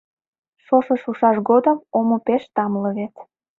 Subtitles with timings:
[0.65, 3.15] Шошо шушаш годым омо пеш тамле вет.